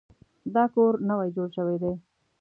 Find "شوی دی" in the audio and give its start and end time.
1.55-1.93